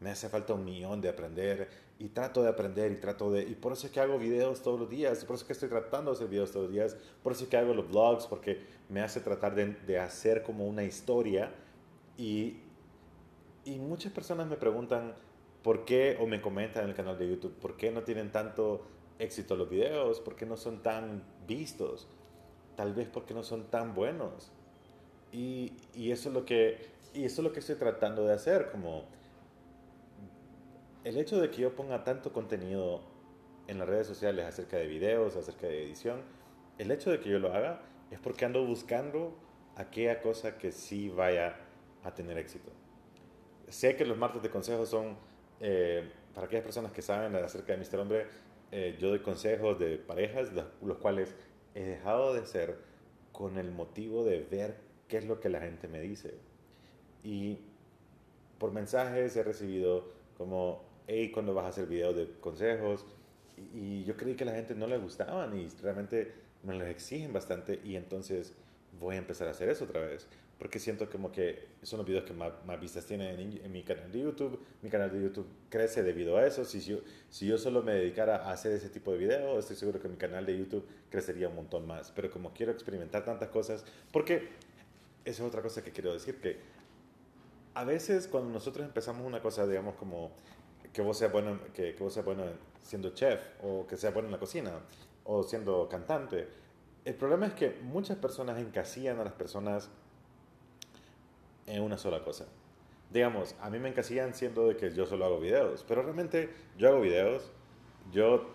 Me 0.00 0.10
hace 0.10 0.28
falta 0.28 0.54
un 0.54 0.64
millón 0.64 1.00
de 1.00 1.10
aprender 1.10 1.68
y 2.02 2.08
trato 2.08 2.42
de 2.42 2.48
aprender 2.48 2.90
y 2.90 2.96
trato 2.96 3.30
de... 3.30 3.42
Y 3.42 3.54
por 3.54 3.72
eso 3.72 3.86
es 3.86 3.92
que 3.92 4.00
hago 4.00 4.18
videos 4.18 4.60
todos 4.60 4.80
los 4.80 4.90
días, 4.90 5.24
por 5.24 5.36
eso 5.36 5.44
es 5.44 5.46
que 5.46 5.52
estoy 5.52 5.68
tratando 5.68 6.10
de 6.10 6.16
hacer 6.16 6.26
videos 6.26 6.50
todos 6.50 6.64
los 6.64 6.72
días, 6.72 6.96
por 7.22 7.32
eso 7.32 7.44
es 7.44 7.48
que 7.48 7.56
hago 7.56 7.74
los 7.74 7.88
vlogs, 7.88 8.26
porque 8.26 8.58
me 8.88 9.00
hace 9.00 9.20
tratar 9.20 9.54
de, 9.54 9.66
de 9.66 10.00
hacer 10.00 10.42
como 10.42 10.66
una 10.66 10.82
historia. 10.82 11.52
Y, 12.18 12.56
y 13.64 13.78
muchas 13.78 14.10
personas 14.10 14.48
me 14.48 14.56
preguntan 14.56 15.14
por 15.62 15.84
qué, 15.84 16.18
o 16.20 16.26
me 16.26 16.40
comentan 16.40 16.82
en 16.82 16.90
el 16.90 16.96
canal 16.96 17.16
de 17.16 17.28
YouTube, 17.28 17.54
por 17.54 17.76
qué 17.76 17.92
no 17.92 18.02
tienen 18.02 18.32
tanto 18.32 18.82
éxito 19.20 19.54
los 19.54 19.70
videos, 19.70 20.18
por 20.18 20.34
qué 20.34 20.44
no 20.44 20.56
son 20.56 20.82
tan 20.82 21.22
vistos, 21.46 22.08
tal 22.74 22.94
vez 22.94 23.08
porque 23.08 23.32
no 23.32 23.44
son 23.44 23.70
tan 23.70 23.94
buenos. 23.94 24.50
Y, 25.30 25.74
y 25.94 26.10
eso 26.10 26.30
es 26.30 26.34
lo 26.34 26.44
que 26.44 26.90
y 27.14 27.24
eso 27.24 27.42
es 27.42 27.44
lo 27.44 27.52
que 27.52 27.60
estoy 27.60 27.76
tratando 27.76 28.24
de 28.24 28.32
hacer, 28.32 28.70
como 28.72 29.04
el 31.04 31.18
hecho 31.18 31.40
de 31.40 31.50
que 31.50 31.62
yo 31.62 31.74
ponga 31.74 32.04
tanto 32.04 32.32
contenido 32.32 33.00
en 33.66 33.78
las 33.78 33.88
redes 33.88 34.06
sociales 34.06 34.44
acerca 34.44 34.76
de 34.76 34.86
videos, 34.86 35.36
acerca 35.36 35.66
de 35.66 35.84
edición, 35.84 36.20
el 36.78 36.90
hecho 36.90 37.10
de 37.10 37.20
que 37.20 37.30
yo 37.30 37.38
lo 37.38 37.52
haga 37.52 37.82
es 38.10 38.18
porque 38.20 38.44
ando 38.44 38.64
buscando 38.64 39.36
aquella 39.76 40.20
cosa 40.20 40.58
que 40.58 40.72
sí 40.72 41.08
vaya 41.08 41.56
a 42.04 42.14
tener 42.14 42.38
éxito. 42.38 42.70
Sé 43.68 43.96
que 43.96 44.04
los 44.04 44.18
martes 44.18 44.42
de 44.42 44.50
consejos 44.50 44.88
son, 44.88 45.16
eh, 45.60 46.10
para 46.34 46.46
aquellas 46.46 46.64
personas 46.64 46.92
que 46.92 47.02
saben 47.02 47.34
acerca 47.36 47.76
de 47.76 47.78
Mr. 47.78 48.00
Hombre, 48.00 48.26
eh, 48.70 48.96
yo 48.98 49.08
doy 49.08 49.20
consejos 49.20 49.78
de 49.78 49.98
parejas, 49.98 50.52
los, 50.52 50.66
los 50.82 50.98
cuales 50.98 51.34
he 51.74 51.82
dejado 51.82 52.34
de 52.34 52.40
hacer 52.40 52.78
con 53.32 53.58
el 53.58 53.70
motivo 53.70 54.24
de 54.24 54.40
ver 54.40 54.76
qué 55.08 55.18
es 55.18 55.24
lo 55.24 55.40
que 55.40 55.48
la 55.48 55.60
gente 55.60 55.88
me 55.88 56.00
dice. 56.00 56.34
Y 57.24 57.58
por 58.58 58.72
mensajes 58.72 59.36
he 59.36 59.42
recibido 59.42 60.12
como 60.36 60.91
hey, 61.06 61.30
cuando 61.30 61.54
vas 61.54 61.66
a 61.66 61.68
hacer 61.68 61.86
videos 61.86 62.16
de 62.16 62.28
consejos? 62.40 63.04
Y, 63.74 64.04
yo 64.04 64.16
creí 64.16 64.34
que 64.34 64.44
a 64.44 64.46
la 64.46 64.54
gente 64.54 64.74
no 64.74 64.86
le 64.86 64.98
gustaban 64.98 65.56
y 65.56 65.68
realmente 65.82 66.32
me 66.62 66.74
los 66.74 66.88
exigen 66.88 67.32
bastante 67.32 67.80
y 67.84 67.96
entonces 67.96 68.54
voy 68.98 69.16
a 69.16 69.18
empezar 69.18 69.48
a 69.48 69.52
hacer 69.52 69.68
eso 69.68 69.84
otra 69.84 70.00
vez. 70.00 70.26
Porque 70.58 70.78
siento 70.78 71.10
como 71.10 71.32
que 71.32 71.66
son 71.82 71.98
los 71.98 72.06
videos 72.06 72.24
que 72.24 72.32
más, 72.32 72.52
vistas 72.80 73.04
tienen 73.04 73.40
en, 73.40 73.72
mi 73.72 73.82
canal 73.82 74.12
de 74.12 74.20
YouTube. 74.20 74.60
Mi 74.80 74.90
canal 74.90 75.10
de 75.10 75.20
YouTube 75.20 75.48
crece 75.68 76.04
debido 76.04 76.36
a 76.36 76.46
eso. 76.46 76.64
Si 76.64 76.80
yo, 76.80 76.98
si 77.30 77.48
yo 77.48 77.58
solo 77.58 77.82
me 77.82 77.92
dedicara 77.94 78.36
a 78.36 78.52
hacer 78.52 78.70
ese 78.70 78.88
tipo 78.88 79.10
de 79.10 79.18
videos, 79.18 79.58
estoy 79.58 79.74
seguro 79.74 80.00
que 80.00 80.08
mi 80.08 80.16
canal 80.16 80.46
de 80.46 80.56
YouTube 80.56 80.86
crecería 81.10 81.48
un 81.48 81.56
montón 81.56 81.84
más. 81.84 82.12
Pero 82.12 82.30
como 82.30 82.52
quiero 82.52 82.70
experimentar 82.70 83.24
tantas 83.24 83.48
cosas, 83.48 83.84
porque 84.12 84.50
esa 85.24 85.42
es 85.42 85.48
otra 85.48 85.62
cosa 85.62 85.82
que 85.82 85.90
quiero 85.90 86.12
decir, 86.12 86.40
que 86.40 86.58
a 87.74 87.84
veces 87.84 88.28
cuando 88.28 88.50
nosotros 88.50 88.86
empezamos 88.86 89.26
una 89.26 89.40
cosa, 89.40 89.66
digamos, 89.66 89.96
como 89.96 90.30
que 90.92 91.02
vos 91.02 91.18
seas 91.18 91.32
bueno, 91.32 91.58
que, 91.74 91.94
que 91.94 92.02
vos 92.02 92.12
seas 92.12 92.24
bueno 92.24 92.44
siendo 92.82 93.10
chef 93.10 93.40
o 93.62 93.86
que 93.86 93.96
seas 93.96 94.12
bueno 94.12 94.28
en 94.28 94.32
la 94.32 94.38
cocina 94.38 94.72
o 95.24 95.42
siendo 95.42 95.88
cantante. 95.88 96.48
El 97.04 97.14
problema 97.14 97.46
es 97.46 97.54
que 97.54 97.78
muchas 97.82 98.16
personas 98.18 98.58
encasillan 98.58 99.18
a 99.18 99.24
las 99.24 99.32
personas 99.32 99.90
en 101.66 101.82
una 101.82 101.98
sola 101.98 102.22
cosa. 102.22 102.46
Digamos, 103.10 103.54
a 103.60 103.70
mí 103.70 103.78
me 103.78 103.88
encasillan 103.88 104.34
siendo 104.34 104.68
de 104.68 104.76
que 104.76 104.92
yo 104.94 105.06
solo 105.06 105.24
hago 105.24 105.40
videos, 105.40 105.84
pero 105.86 106.02
realmente 106.02 106.50
yo 106.78 106.88
hago 106.88 107.00
videos, 107.00 107.50
yo, 108.10 108.50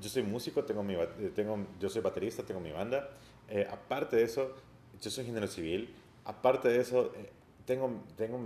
yo 0.00 0.08
soy 0.08 0.22
músico, 0.22 0.64
tengo 0.64 0.82
mi, 0.82 0.94
eh, 0.94 1.32
tengo, 1.34 1.58
yo 1.80 1.88
soy 1.88 2.02
baterista, 2.02 2.42
tengo 2.42 2.60
mi 2.60 2.72
banda. 2.72 3.08
Eh, 3.48 3.66
aparte 3.70 4.16
de 4.16 4.24
eso, 4.24 4.54
yo 5.00 5.10
soy 5.10 5.22
ingeniero 5.22 5.46
civil. 5.46 5.94
Aparte 6.24 6.68
de 6.68 6.80
eso, 6.80 7.12
eh, 7.14 7.30
tengo, 7.64 8.02
tengo 8.16 8.38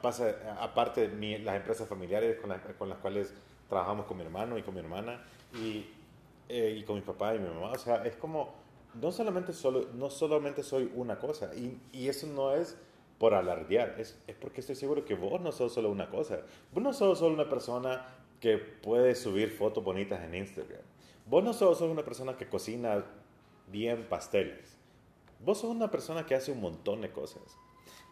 pasa, 0.00 0.34
aparte 0.60 1.08
mi, 1.08 1.38
las 1.38 1.56
empresas 1.56 1.88
familiares 1.88 2.38
con, 2.40 2.52
con, 2.78 2.88
las 2.88 2.98
cuales 2.98 3.32
trabajamos 3.68 4.06
con 4.06 4.16
mi 4.16 4.24
hermano 4.24 4.58
y 4.58 4.62
con 4.62 4.74
mi 4.74 4.80
hermana 4.80 5.24
y, 5.54 5.86
y 6.48 6.82
con 6.84 6.96
mi 6.96 7.02
papá 7.02 7.34
y 7.34 7.38
mi 7.38 7.48
mamá. 7.48 7.72
O 7.72 7.78
sea, 7.78 8.04
es 8.04 8.16
como, 8.16 8.54
no 9.00 9.12
solamente, 9.12 9.52
solo, 9.52 9.88
no 9.94 10.10
solamente 10.10 10.62
soy 10.62 10.90
una 10.94 11.18
cosa 11.18 11.54
y, 11.54 11.80
y 11.92 12.08
eso 12.08 12.26
no 12.26 12.52
es 12.52 12.76
por 13.18 13.34
alardear, 13.34 13.94
es, 13.98 14.18
es, 14.26 14.34
porque 14.34 14.60
estoy 14.60 14.74
seguro 14.74 15.04
que 15.04 15.14
vos 15.14 15.40
no 15.40 15.52
sos 15.52 15.72
solo 15.72 15.90
una 15.90 16.10
cosa. 16.10 16.40
Vos 16.72 16.82
no 16.82 16.92
sos 16.92 17.18
solo 17.18 17.34
una 17.34 17.48
persona 17.48 18.04
que 18.40 18.58
puede 18.58 19.14
subir 19.14 19.52
fotos 19.52 19.84
bonitas 19.84 20.20
en 20.24 20.34
Instagram. 20.34 20.80
Vos 21.26 21.44
no 21.44 21.52
sos 21.52 21.78
solo 21.78 21.92
una 21.92 22.04
persona 22.04 22.36
que 22.36 22.48
cocina 22.48 23.04
bien 23.68 24.08
pasteles. 24.08 24.76
Vos 25.38 25.58
sos 25.58 25.70
una 25.70 25.90
persona 25.90 26.26
que 26.26 26.34
hace 26.34 26.50
un 26.50 26.60
montón 26.60 27.00
de 27.00 27.12
cosas. 27.12 27.42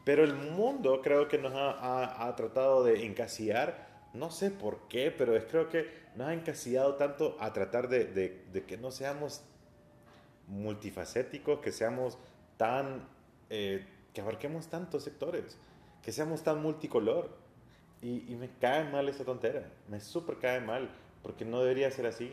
Pero 0.04 0.24
el 0.24 0.34
mundo 0.34 1.00
creo 1.02 1.28
que 1.28 1.38
nos 1.38 1.52
ha, 1.54 2.26
ha, 2.26 2.36
tratado 2.36 2.84
de 2.84 3.04
encasillar, 3.04 3.88
no 4.14 4.30
sé 4.30 4.50
por 4.50 4.88
qué, 4.88 5.10
pero 5.10 5.36
es, 5.36 5.44
creo 5.44 5.68
que 5.68 5.88
nos 6.16 6.28
ha 6.28 6.34
encasillado 6.34 6.94
tanto 6.94 7.36
a 7.38 7.52
tratar 7.52 7.88
de, 7.88 8.06
de, 8.06 8.44
de 8.52 8.64
que 8.64 8.76
no 8.76 8.90
seamos 8.90 9.42
multifacéticos, 10.46 11.60
que 11.60 11.72
seamos 11.72 12.18
tan... 12.56 13.08
Eh, 13.48 13.86
que 14.12 14.20
abarquemos 14.20 14.68
tantos 14.68 15.04
sectores, 15.04 15.56
que 16.02 16.12
seamos 16.12 16.42
tan 16.42 16.60
multicolor. 16.60 17.30
Y, 18.02 18.34
me 18.36 18.48
cae 18.58 18.90
mal 18.90 19.10
esa 19.10 19.26
tontera, 19.26 19.70
me 19.86 20.00
súper 20.00 20.38
cae 20.38 20.60
mal, 20.60 20.90
porque 21.22 21.44
no 21.44 21.60
debería 21.60 21.90
ser 21.90 22.06
así. 22.06 22.32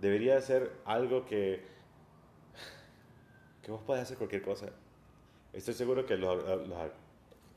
Debería 0.00 0.40
ser 0.40 0.72
algo 0.84 1.24
que, 1.24 1.64
que 3.62 3.70
vos 3.70 3.80
podés 3.82 4.02
hacer 4.02 4.18
cualquier 4.18 4.42
cosa. 4.42 4.70
Estoy 5.52 5.74
seguro 5.74 6.06
que 6.06 6.16
los, 6.16 6.42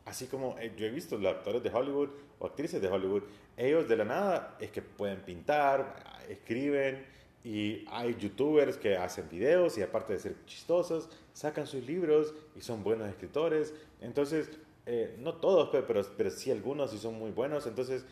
así 0.05 0.27
como 0.27 0.57
eh, 0.59 0.73
yo 0.77 0.85
he 0.85 0.89
visto 0.89 1.17
los 1.17 1.33
actores 1.33 1.63
de 1.63 1.69
Hollywood 1.69 2.09
o 2.39 2.45
actrices 2.45 2.81
de 2.81 2.87
Hollywood, 2.87 3.23
ellos 3.57 3.87
de 3.87 3.95
la 3.95 4.05
nada 4.05 4.57
es 4.59 4.71
que 4.71 4.81
pueden 4.81 5.21
pintar, 5.21 5.95
escriben, 6.29 7.05
y 7.45 7.85
hay 7.91 8.15
youtubers 8.15 8.75
que 8.75 8.97
hacen 8.97 9.29
videos 9.29 9.77
y 9.77 9.83
aparte 9.83 10.13
de 10.13 10.19
ser 10.19 10.35
chistosos, 10.47 11.07
sacan 11.31 11.67
sus 11.67 11.85
libros 11.85 12.33
y 12.55 12.61
son 12.61 12.83
buenos 12.83 13.07
escritores. 13.07 13.71
Entonces, 14.01 14.49
eh, 14.87 15.15
no 15.19 15.35
todos, 15.35 15.69
pero, 15.85 16.01
pero 16.17 16.31
sí 16.31 16.49
algunos 16.49 16.91
y 16.95 16.97
son 16.97 17.19
muy 17.19 17.29
buenos. 17.29 17.67
Entonces, 17.67 18.03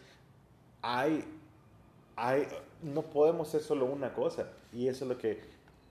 hay, 0.83 1.25
hay, 2.15 2.47
no 2.83 3.01
podemos 3.01 3.47
ser 3.47 3.61
solo 3.61 3.85
una 3.85 4.13
cosa. 4.13 4.51
Y 4.71 4.87
eso 4.87 5.05
es 5.05 5.09
lo 5.09 5.17
que, 5.17 5.41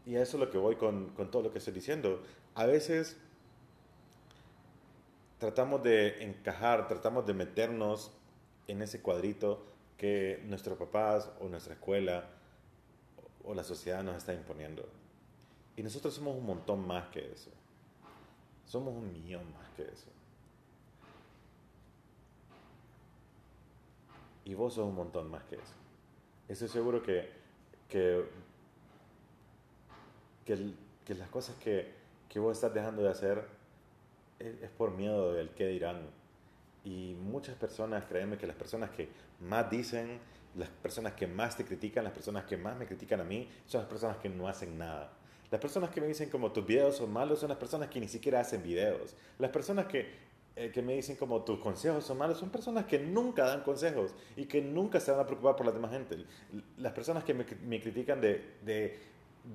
y 0.07 0.15
eso 0.15 0.37
es 0.37 0.41
lo 0.41 0.49
que 0.49 0.59
voy 0.59 0.77
con, 0.77 1.09
con 1.09 1.29
todo 1.29 1.43
lo 1.43 1.51
que 1.51 1.59
estoy 1.59 1.75
diciendo. 1.75 2.23
A 2.55 2.67
veces 2.67 3.17
tratamos 5.43 5.83
de 5.83 6.23
encajar, 6.23 6.87
tratamos 6.87 7.27
de 7.27 7.35
meternos 7.35 8.13
en 8.69 8.81
ese 8.81 9.03
cuadrito 9.03 9.61
que 9.99 10.41
nuestros 10.47 10.79
papás 10.79 11.33
o 11.41 11.49
nuestra 11.49 11.75
escuela 11.75 12.31
o 13.43 13.53
la 13.53 13.65
sociedad 13.65 14.05
nos 14.05 14.19
está 14.19 14.33
imponiendo. 14.33 14.89
Y 15.77 15.83
nosotros 15.83 16.15
somos 16.15 16.37
un 16.37 16.47
montón 16.47 16.87
más 16.87 17.09
que 17.09 17.33
eso. 17.33 17.51
Somos 18.67 18.95
un 18.95 19.13
millón 19.13 19.53
más 19.53 19.69
que 19.71 19.83
eso. 19.83 20.13
Y 24.45 24.55
vos 24.55 24.75
sos 24.75 24.87
un 24.87 24.95
montón 24.95 25.29
más 25.29 25.43
que 25.43 25.57
eso. 25.57 25.75
Estoy 26.47 26.69
seguro 26.69 27.03
que, 27.03 27.29
que, 27.89 28.29
que, 30.45 31.15
las 31.17 31.29
cosas 31.31 31.57
que, 31.57 31.93
que, 32.29 32.39
vos 32.39 32.57
estás 32.57 32.73
dejando 32.73 33.03
de 33.03 33.11
hacer 33.11 33.62
es, 34.63 34.71
por 34.71 34.93
miedo 34.93 35.33
del 35.33 35.51
qué 35.51 35.69
dirán. 35.69 36.11
Y 36.85 37.15
muchas 37.15 37.55
personas, 37.57 38.05
créeme 38.05 38.39
que 38.39 38.47
las 38.47 38.57
personas 38.57 38.91
que 38.91 39.09
más 39.41 39.71
dicen 39.71 40.21
las 40.55 40.69
personas 40.69 41.15
que 41.15 41.27
más 41.27 41.57
te 41.57 41.65
critican, 41.65 42.05
las 42.05 42.13
personas 42.13 42.45
que 42.45 42.57
más 42.57 42.77
me 42.77 42.87
critican 42.87 43.21
a 43.21 43.25
mí, 43.25 43.49
son 43.67 43.81
las 43.81 43.89
personas 43.89 44.19
que 44.19 44.29
no 44.29 44.49
hacen 44.49 44.77
nada. 44.77 45.13
Las 45.51 45.61
personas 45.61 45.91
que 45.91 46.01
me 46.01 46.07
dicen 46.07 46.31
como 46.31 46.53
tus 46.53 46.67
videos 46.67 46.97
son 46.97 47.13
malos 47.13 47.41
son 47.41 47.49
las 47.51 47.59
personas 47.59 47.89
que 47.89 48.01
ni 48.01 48.09
siquiera 48.09 48.41
hacen 48.41 48.63
videos. 48.63 49.15
Las 49.39 49.51
personas 49.51 49.87
que, 49.87 50.11
eh, 50.57 50.71
que 50.71 50.83
me 50.83 50.95
dicen 50.95 51.17
como 51.17 51.43
tus 51.43 51.59
consejos 51.59 52.05
son 52.05 52.19
malos 52.19 52.39
son 52.39 52.51
personas 52.51 52.87
que 52.87 52.99
nunca 52.99 53.45
dan 53.45 53.63
consejos 53.63 54.15
y 54.37 54.47
que 54.47 54.63
nunca 54.63 54.99
se 54.99 55.11
van 55.11 55.21
a 55.21 55.27
preocupar 55.27 55.57
por 55.57 55.67
la 55.67 55.73
demás 55.73 55.91
gente. 55.91 56.25
Las 56.79 56.93
personas 56.93 57.25
que 57.25 57.35
me, 57.35 57.45
me 57.67 57.81
critican 57.81 58.21
de, 58.21 58.57
de, 58.63 58.99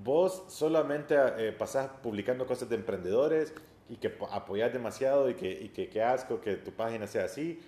vos 0.04 0.44
solamente 0.50 1.16
eh, 1.38 1.52
pasás 1.52 1.90
publicando 2.04 2.46
cosas 2.46 2.70
de 2.70 2.76
emprendedores 2.76 3.54
y 3.90 3.96
que 3.98 4.18
apoyas 4.32 4.74
demasiado 4.74 5.30
y 5.30 5.36
que, 5.36 5.52
y 5.52 5.70
que, 5.70 6.02
asco 6.04 6.42
que 6.42 6.56
tu 6.58 6.72
página 6.72 7.08
sea 7.08 7.26
así, 7.26 7.60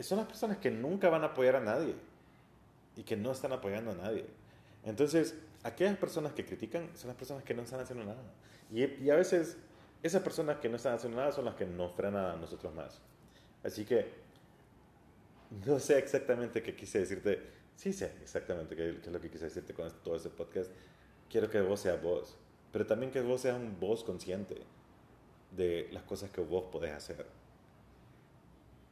son 0.00 0.18
las 0.18 0.26
personas 0.26 0.58
que 0.58 0.70
nunca 0.70 1.08
van 1.08 1.22
a 1.22 1.28
apoyar 1.28 1.56
a 1.56 1.60
nadie 1.60 1.94
y 2.96 3.02
que 3.02 3.16
no 3.16 3.32
están 3.32 3.52
apoyando 3.52 3.90
a 3.90 3.94
nadie. 3.94 4.24
Entonces, 4.84 5.34
aquellas 5.62 5.96
personas 5.96 6.32
que 6.32 6.44
critican 6.44 6.88
son 6.94 7.08
las 7.08 7.16
personas 7.16 7.42
que 7.42 7.54
no 7.54 7.62
están 7.62 7.80
haciendo 7.80 8.04
nada. 8.04 8.22
Y, 8.72 8.84
y 8.84 9.10
a 9.10 9.16
veces 9.16 9.56
esas 10.02 10.22
personas 10.22 10.58
que 10.58 10.68
no 10.68 10.76
están 10.76 10.94
haciendo 10.94 11.18
nada 11.18 11.32
son 11.32 11.44
las 11.44 11.54
que 11.54 11.66
nos 11.66 11.92
frenan 11.92 12.24
a 12.24 12.36
nosotros 12.36 12.72
más. 12.74 13.00
Así 13.64 13.84
que 13.84 14.06
no 15.66 15.78
sé 15.78 15.98
exactamente 15.98 16.62
qué 16.62 16.74
quise 16.74 17.00
decirte. 17.00 17.40
Sí 17.76 17.92
sé 17.92 18.12
exactamente 18.22 18.76
qué, 18.76 18.90
es 18.90 19.06
lo 19.06 19.20
que 19.20 19.30
quise 19.30 19.44
decirte 19.46 19.72
con 19.72 19.90
todo 20.02 20.16
este 20.16 20.30
podcast. 20.30 20.70
Quiero 21.28 21.50
que 21.50 21.60
vos 21.60 21.80
seas 21.80 22.00
vos, 22.02 22.36
pero 22.72 22.86
también 22.86 23.10
que 23.10 23.20
vos 23.20 23.40
seas 23.40 23.56
un 23.56 23.78
vos 23.78 24.04
consciente 24.04 24.56
de 25.50 25.88
las 25.92 26.02
cosas 26.02 26.30
que 26.30 26.40
vos 26.40 26.64
podés 26.70 26.92
hacer. 26.92 27.26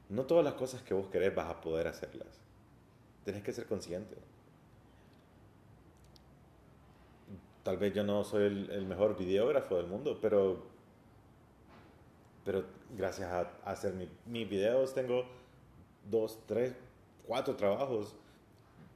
No 0.09 0.25
todas 0.25 0.45
las 0.45 0.55
cosas 0.55 0.83
que 0.83 0.95
vos 0.95 1.09
querés 1.09 1.35
vas 1.35 1.51
a 1.51 1.61
poder 1.61 1.89
hacerlas 1.89 2.41
Tienes 3.25 3.43
que 3.43 3.53
ser 3.53 3.67
consciente. 3.67 4.17
Tal 7.65 7.77
vez 7.77 7.93
yo 7.93 8.05
no 8.05 8.23
soy 8.23 8.45
el, 8.45 8.87
mejor 8.87 9.17
videógrafo 9.19 9.77
del 9.77 9.89
mundo, 9.89 10.17
pero, 10.23 10.63
pero 12.45 12.65
gracias 12.97 13.29
a, 13.33 13.51
hacer 13.69 13.93
mis 14.27 14.49
videos 14.49 14.95
tengo 14.95 15.25
dos, 16.09 16.39
tres, 16.47 16.77
cuatro 17.27 17.57
trabajos, 17.57 18.15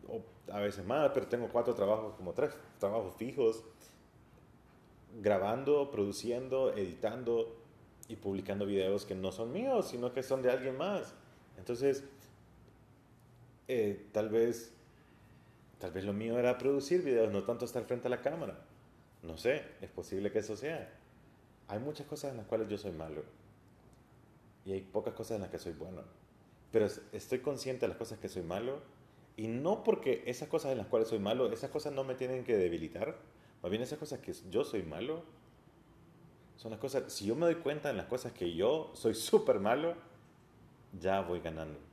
o 0.08 0.22
a 0.52 0.60
veces 0.60 0.86
más, 0.86 1.10
pero 1.12 1.26
tengo 1.26 1.48
cuatro 1.48 1.74
trabajos, 1.74 2.14
como 2.14 2.32
tres 2.32 2.56
trabajos 2.78 3.12
fijos, 3.16 3.64
grabando, 5.20 5.90
produciendo, 5.90 6.72
editando 6.74 7.56
y 8.08 8.16
publicando 8.16 8.66
videos 8.66 9.04
que 9.04 9.14
no 9.14 9.32
son 9.32 9.52
míos, 9.52 9.88
sino 9.88 10.12
que 10.12 10.22
son 10.22 10.42
de 10.42 10.50
alguien 10.50 10.76
más. 10.76 11.14
Entonces, 11.58 12.04
eh, 13.68 14.06
tal 14.12 14.28
vez 14.28 14.72
tal 15.78 15.92
vez 15.92 16.04
lo 16.04 16.12
mío 16.12 16.38
era 16.38 16.58
producir 16.58 17.02
videos, 17.02 17.32
no 17.32 17.42
tanto 17.42 17.64
estar 17.64 17.84
frente 17.84 18.06
a 18.06 18.10
la 18.10 18.20
cámara. 18.20 18.58
No 19.22 19.36
sé, 19.36 19.64
es 19.80 19.90
posible 19.90 20.30
que 20.30 20.38
eso 20.38 20.56
sea. 20.56 20.92
Hay 21.68 21.78
muchas 21.78 22.06
cosas 22.06 22.30
en 22.32 22.36
las 22.36 22.46
cuales 22.46 22.68
yo 22.68 22.78
soy 22.78 22.92
malo 22.92 23.22
y 24.64 24.72
hay 24.72 24.82
pocas 24.82 25.14
cosas 25.14 25.36
en 25.36 25.42
las 25.42 25.50
que 25.50 25.58
soy 25.58 25.72
bueno. 25.72 26.02
Pero 26.70 26.86
estoy 27.12 27.40
consciente 27.40 27.82
de 27.82 27.88
las 27.88 27.96
cosas 27.96 28.18
que 28.18 28.28
soy 28.28 28.42
malo 28.42 28.80
y 29.36 29.48
no 29.48 29.82
porque 29.82 30.22
esas 30.26 30.48
cosas 30.48 30.72
en 30.72 30.78
las 30.78 30.86
cuales 30.86 31.08
soy 31.08 31.18
malo, 31.18 31.50
esas 31.50 31.70
cosas 31.70 31.92
no 31.92 32.04
me 32.04 32.14
tienen 32.14 32.44
que 32.44 32.56
debilitar. 32.56 33.16
Más 33.62 33.70
bien 33.70 33.82
esas 33.82 33.98
cosas 33.98 34.20
que 34.20 34.32
yo 34.50 34.64
soy 34.64 34.82
malo 34.82 35.22
son 36.56 36.70
las 36.72 36.80
cosas, 36.80 37.12
si 37.12 37.26
yo 37.26 37.34
me 37.34 37.46
doy 37.46 37.56
cuenta 37.56 37.90
en 37.90 37.96
las 37.96 38.06
cosas 38.06 38.32
que 38.32 38.54
yo 38.54 38.90
soy 38.94 39.14
súper 39.30 39.60
malo, 39.60 39.94
ya 40.98 41.20
voy 41.20 41.40
ganando 41.40 41.90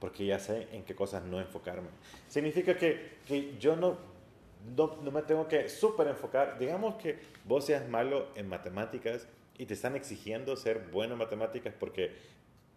porque 0.00 0.26
ya 0.26 0.38
sé 0.38 0.68
en 0.72 0.84
qué 0.84 0.94
cosas 0.94 1.24
no 1.24 1.40
enfocarme. 1.40 1.88
Significa 2.28 2.76
que, 2.76 3.18
que 3.26 3.56
yo 3.58 3.76
no, 3.76 3.96
no, 4.76 4.98
no, 5.02 5.10
me 5.10 5.22
tengo 5.22 5.48
que 5.48 5.68
súper 5.68 6.08
enfocar. 6.08 6.58
Digamos 6.58 6.96
que 6.96 7.18
vos 7.44 7.64
seas 7.64 7.88
malo 7.88 8.28
en 8.34 8.48
matemáticas 8.48 9.26
y 9.58 9.66
te 9.66 9.74
están 9.74 9.96
exigiendo 9.96 10.56
ser 10.56 10.88
bueno 10.92 11.14
en 11.14 11.18
matemáticas 11.18 11.74
porque 11.78 12.14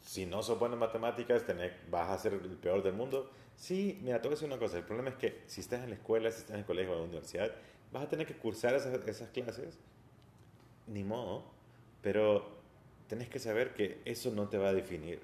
si 0.01 0.25
no 0.25 0.41
sos 0.41 0.57
bueno 0.59 0.75
en 0.75 0.79
matemáticas 0.79 1.45
tenés, 1.45 1.73
vas 1.89 2.09
a 2.09 2.17
ser 2.17 2.33
el 2.33 2.57
peor 2.57 2.83
del 2.83 2.93
mundo. 2.93 3.29
Sí, 3.55 3.99
mira, 4.01 4.21
te 4.21 4.29
voy 4.29 4.33
a 4.33 4.35
decir 4.35 4.47
una 4.47 4.57
cosa. 4.57 4.77
El 4.77 4.85
problema 4.85 5.09
es 5.09 5.15
que 5.15 5.43
si 5.45 5.59
estás 5.59 5.83
en 5.83 5.89
la 5.89 5.95
escuela, 5.95 6.31
si 6.31 6.39
estás 6.39 6.53
en 6.53 6.61
el 6.61 6.65
colegio 6.65 6.91
o 6.91 6.95
en 6.95 6.99
la 7.01 7.05
universidad, 7.05 7.51
vas 7.91 8.03
a 8.03 8.09
tener 8.09 8.25
que 8.27 8.35
cursar 8.35 8.73
esas, 8.75 9.29
clases. 9.29 9.79
Ni 10.87 11.03
modo. 11.03 11.43
Pero 12.01 12.59
tenés 13.07 13.29
que 13.29 13.39
saber 13.39 13.73
que 13.73 14.01
eso 14.05 14.31
no 14.31 14.49
te 14.49 14.57
va 14.57 14.69
a 14.69 14.73
definir 14.73 15.19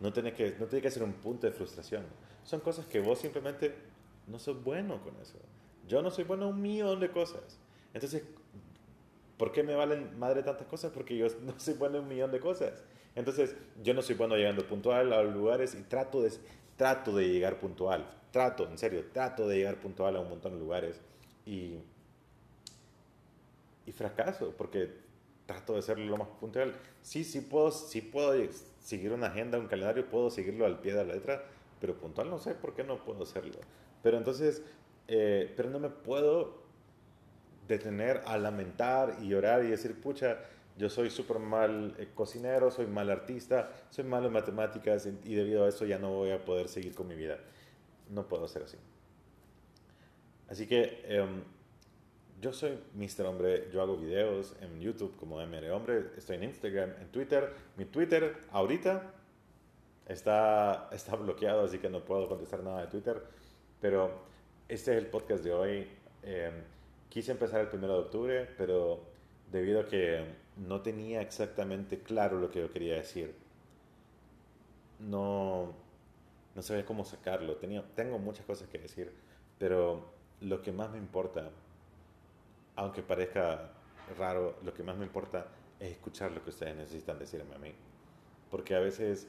no 0.00 0.14
tiene, 0.14 0.32
que, 0.32 0.56
no 0.58 0.66
tiene 0.66 0.82
que 0.82 0.90
ser 0.90 1.02
un 1.02 1.12
punto 1.12 1.46
de 1.46 1.52
frustración. 1.52 2.06
Son 2.42 2.60
cosas 2.60 2.86
que 2.86 3.00
vos 3.00 3.18
simplemente 3.18 3.74
no 4.26 4.38
sos 4.38 4.64
bueno 4.64 5.02
con 5.02 5.14
eso. 5.20 5.38
Yo 5.86 6.00
no 6.00 6.10
soy 6.10 6.24
bueno 6.24 6.48
en 6.48 6.54
un 6.54 6.62
millón 6.62 7.00
de 7.00 7.10
cosas. 7.10 7.58
Entonces, 7.92 8.22
¿Por 9.40 9.52
qué 9.52 9.62
me 9.62 9.74
valen 9.74 10.18
madre 10.18 10.42
tantas 10.42 10.66
cosas? 10.66 10.92
Porque 10.92 11.16
yo 11.16 11.26
no 11.40 11.58
soy 11.58 11.72
bueno 11.72 11.96
en 11.96 12.02
un 12.02 12.08
millón 12.10 12.30
de 12.30 12.40
cosas. 12.40 12.84
Entonces, 13.14 13.56
yo 13.82 13.94
no 13.94 14.02
soy 14.02 14.14
bueno 14.14 14.36
llegando 14.36 14.66
puntual 14.66 15.14
a 15.14 15.22
lugares 15.22 15.74
y 15.74 15.80
trato 15.80 16.20
de, 16.20 16.30
trato 16.76 17.16
de 17.16 17.26
llegar 17.26 17.58
puntual. 17.58 18.06
Trato, 18.32 18.68
en 18.68 18.76
serio, 18.76 19.02
trato 19.14 19.48
de 19.48 19.56
llegar 19.56 19.80
puntual 19.80 20.16
a 20.16 20.20
un 20.20 20.28
montón 20.28 20.52
de 20.52 20.58
lugares. 20.58 21.00
Y, 21.50 21.80
y 23.86 23.92
fracaso, 23.92 24.54
porque 24.56 24.88
trato 25.46 25.74
de 25.74 25.82
ser 25.82 25.98
lo 25.98 26.16
más 26.16 26.28
puntual. 26.40 26.76
Sí, 27.02 27.24
sí 27.24 27.40
puedo, 27.40 27.72
sí 27.72 28.00
puedo 28.00 28.32
seguir 28.78 29.12
una 29.12 29.26
agenda, 29.26 29.58
un 29.58 29.66
calendario, 29.66 30.08
puedo 30.08 30.30
seguirlo 30.30 30.64
al 30.64 30.78
pie 30.78 30.94
de 30.94 31.04
la 31.04 31.14
letra, 31.14 31.44
pero 31.80 31.96
puntual 31.96 32.30
no 32.30 32.38
sé 32.38 32.54
por 32.54 32.74
qué 32.74 32.84
no 32.84 33.04
puedo 33.04 33.24
hacerlo. 33.24 33.58
Pero 34.00 34.16
entonces, 34.16 34.62
eh, 35.08 35.52
pero 35.56 35.70
no 35.70 35.80
me 35.80 35.90
puedo 35.90 36.60
detener 37.66 38.22
a 38.26 38.38
lamentar 38.38 39.16
y 39.20 39.28
llorar 39.28 39.64
y 39.64 39.70
decir, 39.70 40.00
pucha, 40.00 40.38
yo 40.76 40.88
soy 40.88 41.10
súper 41.10 41.40
mal 41.40 41.96
eh, 41.98 42.08
cocinero, 42.14 42.70
soy 42.70 42.86
mal 42.86 43.10
artista, 43.10 43.72
soy 43.90 44.04
malo 44.04 44.28
en 44.28 44.34
matemáticas 44.34 45.08
y 45.24 45.34
debido 45.34 45.64
a 45.64 45.68
eso 45.68 45.84
ya 45.84 45.98
no 45.98 46.10
voy 46.10 46.30
a 46.30 46.44
poder 46.44 46.68
seguir 46.68 46.94
con 46.94 47.08
mi 47.08 47.16
vida. 47.16 47.38
No 48.08 48.28
puedo 48.28 48.46
ser 48.46 48.62
así. 48.62 48.76
Así 50.50 50.66
que 50.66 51.00
em, 51.04 51.42
yo 52.40 52.52
soy 52.52 52.76
Mr. 52.94 53.24
Hombre, 53.26 53.68
yo 53.72 53.80
hago 53.80 53.96
videos 53.96 54.56
en 54.60 54.80
YouTube 54.80 55.16
como 55.16 55.40
MR 55.40 55.70
Hombre, 55.70 56.06
estoy 56.16 56.36
en 56.36 56.44
Instagram, 56.44 56.90
en 57.00 57.08
Twitter. 57.08 57.54
Mi 57.76 57.84
Twitter 57.84 58.36
ahorita 58.50 59.14
está, 60.08 60.88
está 60.92 61.14
bloqueado, 61.14 61.64
así 61.64 61.78
que 61.78 61.88
no 61.88 62.04
puedo 62.04 62.28
contestar 62.28 62.64
nada 62.64 62.80
de 62.80 62.88
Twitter. 62.88 63.22
Pero 63.80 64.10
este 64.68 64.92
es 64.92 64.98
el 64.98 65.06
podcast 65.06 65.44
de 65.44 65.52
hoy. 65.52 65.88
Em, 66.24 66.54
quise 67.08 67.30
empezar 67.30 67.60
el 67.60 67.68
1 67.72 67.86
de 67.86 67.94
octubre, 67.94 68.48
pero 68.58 69.00
debido 69.52 69.80
a 69.80 69.86
que 69.86 70.24
no 70.56 70.80
tenía 70.80 71.22
exactamente 71.22 72.00
claro 72.00 72.40
lo 72.40 72.50
que 72.50 72.58
yo 72.60 72.72
quería 72.72 72.96
decir, 72.96 73.34
no, 74.98 75.72
no 76.56 76.62
sabía 76.62 76.84
cómo 76.84 77.04
sacarlo. 77.04 77.56
Tenía, 77.56 77.84
tengo 77.94 78.18
muchas 78.18 78.44
cosas 78.46 78.68
que 78.68 78.78
decir, 78.78 79.12
pero 79.58 80.19
lo 80.40 80.62
que 80.62 80.72
más 80.72 80.90
me 80.90 80.98
importa, 80.98 81.50
aunque 82.76 83.02
parezca 83.02 83.70
raro, 84.18 84.56
lo 84.64 84.72
que 84.74 84.82
más 84.82 84.96
me 84.96 85.04
importa 85.04 85.46
es 85.78 85.92
escuchar 85.92 86.32
lo 86.32 86.42
que 86.42 86.50
ustedes 86.50 86.76
necesitan 86.76 87.18
decirme 87.18 87.54
a 87.54 87.58
mí. 87.58 87.72
Porque 88.50 88.74
a 88.74 88.80
veces 88.80 89.28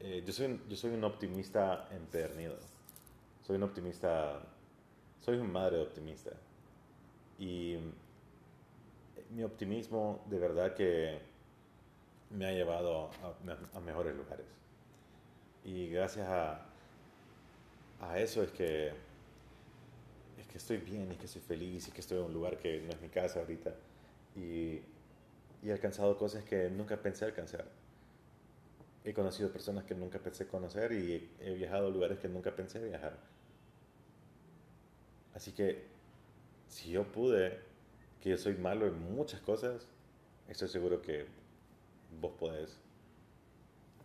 eh, 0.00 0.22
yo, 0.26 0.32
soy, 0.32 0.60
yo 0.68 0.76
soy 0.76 0.92
un 0.92 1.04
optimista 1.04 1.88
empedernido. 1.90 2.56
Soy 3.42 3.56
un 3.56 3.62
optimista, 3.64 4.40
soy 5.20 5.38
un 5.38 5.50
madre 5.50 5.80
optimista. 5.80 6.30
Y 7.38 7.76
mi 9.30 9.42
optimismo 9.42 10.22
de 10.26 10.38
verdad 10.38 10.74
que 10.74 11.20
me 12.30 12.46
ha 12.46 12.52
llevado 12.52 13.10
a, 13.74 13.80
mejores 13.80 14.16
lugares. 14.16 14.46
Y 15.64 15.88
gracias 15.88 16.28
a, 16.28 16.66
a, 18.00 18.18
eso 18.18 18.42
es 18.42 18.50
que, 18.50 18.92
que 20.52 20.58
estoy 20.58 20.76
bien, 20.76 21.10
y 21.10 21.16
que 21.16 21.24
estoy 21.24 21.40
feliz, 21.40 21.88
y 21.88 21.92
que 21.92 22.02
estoy 22.02 22.18
en 22.18 22.24
un 22.24 22.34
lugar 22.34 22.58
que 22.58 22.82
no 22.82 22.90
es 22.90 23.00
mi 23.00 23.08
casa 23.08 23.40
ahorita. 23.40 23.74
Y, 24.36 24.80
y 25.62 25.68
he 25.68 25.72
alcanzado 25.72 26.18
cosas 26.18 26.44
que 26.44 26.68
nunca 26.68 26.98
pensé 26.98 27.24
alcanzar. 27.24 27.64
He 29.02 29.14
conocido 29.14 29.50
personas 29.50 29.84
que 29.84 29.94
nunca 29.94 30.18
pensé 30.18 30.46
conocer 30.46 30.92
y 30.92 31.30
he 31.40 31.54
viajado 31.54 31.86
a 31.86 31.90
lugares 31.90 32.18
que 32.18 32.28
nunca 32.28 32.54
pensé 32.54 32.84
viajar. 32.84 33.18
Así 35.34 35.52
que 35.52 35.86
si 36.68 36.90
yo 36.90 37.10
pude, 37.10 37.58
que 38.20 38.30
yo 38.30 38.36
soy 38.36 38.54
malo 38.54 38.86
en 38.86 39.14
muchas 39.14 39.40
cosas, 39.40 39.88
estoy 40.48 40.68
seguro 40.68 41.00
que 41.00 41.26
vos 42.20 42.32
podés. 42.38 42.76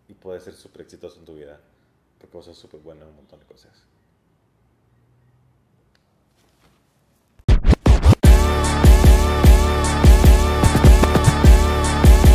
Y 0.07 0.13
puedes 0.13 0.43
ser 0.43 0.53
súper 0.53 0.83
exitoso 0.83 1.19
en 1.19 1.25
tu 1.25 1.35
vida, 1.35 1.59
porque 2.17 2.37
vos 2.37 2.45
sos 2.45 2.57
súper 2.57 2.79
bueno 2.79 3.03
en 3.03 3.09
un 3.09 3.15
montón 3.17 3.39
de 3.41 3.45
cosas. 3.45 3.85